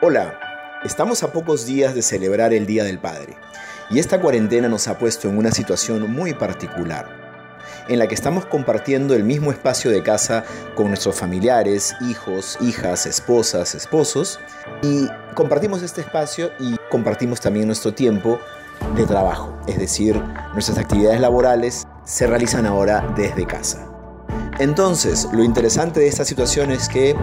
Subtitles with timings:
[0.00, 0.38] Hola,
[0.84, 3.36] estamos a pocos días de celebrar el Día del Padre
[3.90, 7.08] y esta cuarentena nos ha puesto en una situación muy particular,
[7.88, 10.44] en la que estamos compartiendo el mismo espacio de casa
[10.76, 14.38] con nuestros familiares, hijos, hijas, esposas, esposos
[14.82, 18.38] y compartimos este espacio y compartimos también nuestro tiempo
[18.94, 20.14] de trabajo, es decir,
[20.52, 23.84] nuestras actividades laborales se realizan ahora desde casa.
[24.60, 27.16] Entonces, lo interesante de esta situación es que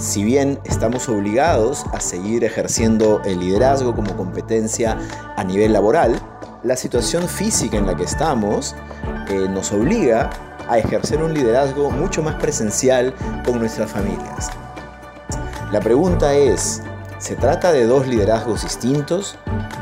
[0.00, 4.98] si bien estamos obligados a seguir ejerciendo el liderazgo como competencia
[5.36, 6.18] a nivel laboral,
[6.62, 8.74] la situación física en la que estamos
[9.28, 10.30] eh, nos obliga
[10.68, 14.50] a ejercer un liderazgo mucho más presencial con nuestras familias.
[15.70, 16.82] La pregunta es,
[17.18, 19.36] ¿se trata de dos liderazgos distintos?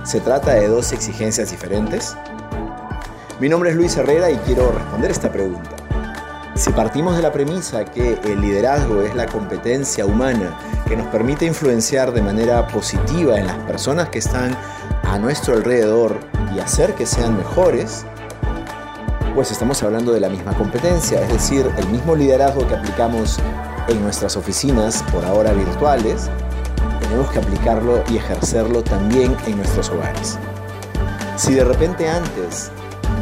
[0.05, 2.17] ¿Se trata de dos exigencias diferentes?
[3.39, 5.78] Mi nombre es Luis Herrera y quiero responder esta pregunta.
[6.59, 10.59] Si partimos de la premisa que el liderazgo es la competencia humana
[10.89, 14.59] que nos permite influenciar de manera positiva en las personas que están
[15.05, 16.19] a nuestro alrededor
[16.53, 18.05] y hacer que sean mejores,
[19.37, 23.39] pues estamos hablando de la misma competencia, es decir, el mismo liderazgo que aplicamos
[23.87, 26.29] en nuestras oficinas, por ahora virtuales,
[26.99, 30.37] tenemos que aplicarlo y ejercerlo también en nuestros hogares.
[31.37, 32.73] Si de repente antes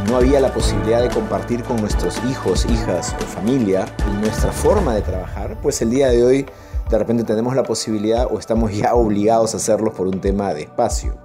[0.08, 3.86] no había la posibilidad de compartir con nuestros hijos, hijas o familia
[4.20, 6.46] nuestra forma de trabajar, pues el día de hoy
[6.88, 10.62] de repente tenemos la posibilidad o estamos ya obligados a hacerlo por un tema de
[10.62, 11.16] espacio.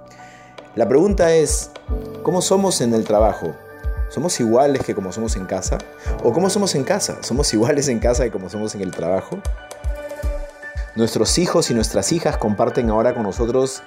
[0.74, 1.70] La pregunta es,
[2.22, 3.54] ¿cómo somos en el trabajo?
[4.08, 5.78] ¿Somos iguales que como somos en casa?
[6.24, 7.18] ¿O cómo somos en casa?
[7.22, 9.38] ¿Somos iguales en casa que como somos en el trabajo?
[10.96, 13.82] Nuestros hijos y nuestras hijas comparten ahora con nosotros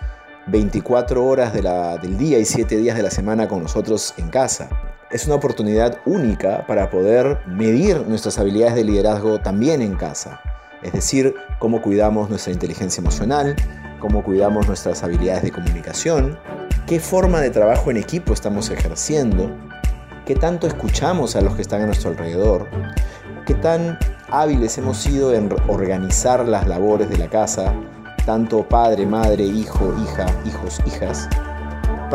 [0.48, 4.70] 24 horas del día y 7 días de la semana con nosotros en casa.
[5.12, 10.42] Es una oportunidad única para poder medir nuestras habilidades de liderazgo también en casa.
[10.82, 13.56] Es decir, cómo cuidamos nuestra inteligencia emocional,
[14.00, 16.40] cómo cuidamos nuestras habilidades de comunicación,
[16.88, 19.56] qué forma de trabajo en equipo estamos ejerciendo,
[20.26, 22.68] qué tanto escuchamos a los que están a nuestro alrededor,
[23.46, 24.00] qué tan
[24.30, 27.74] hábiles hemos sido en organizar las labores de la casa
[28.26, 31.30] tanto padre, madre, hijo, hija, hijos, hijas.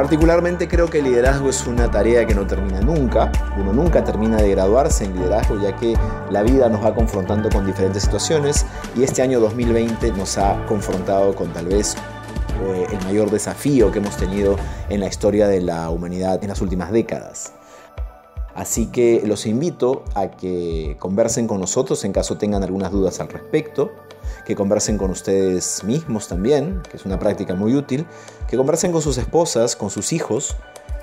[0.00, 3.30] Particularmente creo que el liderazgo es una tarea que no termina nunca.
[3.58, 5.94] Uno nunca termina de graduarse en liderazgo ya que
[6.30, 8.64] la vida nos va confrontando con diferentes situaciones
[8.96, 11.96] y este año 2020 nos ha confrontado con tal vez
[12.62, 14.56] eh, el mayor desafío que hemos tenido
[14.88, 17.52] en la historia de la humanidad en las últimas décadas.
[18.54, 23.28] Así que los invito a que conversen con nosotros en caso tengan algunas dudas al
[23.28, 23.90] respecto
[24.44, 28.06] que conversen con ustedes mismos también, que es una práctica muy útil,
[28.48, 30.56] que conversen con sus esposas, con sus hijos,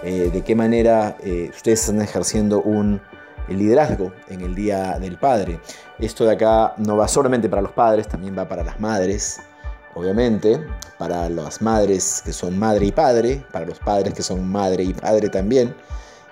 [0.04, 3.02] eh, de qué manera eh, ustedes están ejerciendo un
[3.48, 5.60] liderazgo en el Día del Padre.
[6.00, 9.40] Esto de acá no va solamente para los padres, también va para las madres,
[9.96, 10.60] obviamente,
[10.98, 14.94] para las madres que son madre y padre, para los padres que son madre y
[14.94, 15.74] padre también,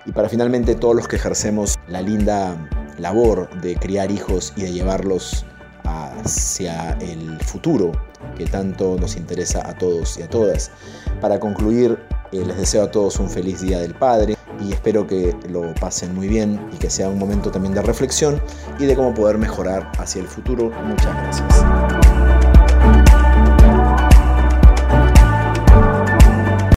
[0.06, 2.56] y para finalmente todos los que ejercemos la linda
[2.98, 5.44] labor de criar hijos y de llevarlos
[5.84, 7.92] hacia el futuro
[8.36, 10.70] que tanto nos interesa a todos y a todas.
[11.20, 11.98] Para concluir,
[12.32, 16.14] eh, les deseo a todos un feliz Día del Padre y espero que lo pasen
[16.14, 18.40] muy bien y que sea un momento también de reflexión
[18.78, 20.70] y de cómo poder mejorar hacia el futuro.
[20.84, 22.05] Muchas gracias.